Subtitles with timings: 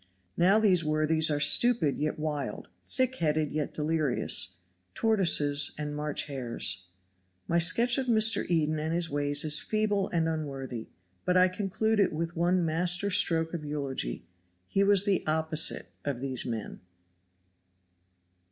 [0.35, 4.55] Now these worthies are stupid yet wild, thick headed yet delirious
[4.95, 6.87] tortoises and March hares.
[7.47, 8.43] My sketch of Mr.
[8.49, 10.89] Eden and his ways is feeble and unworthy.
[11.23, 14.25] But I conclude it with one master stroke of eulogy
[14.65, 16.81] He was the opposite of these men.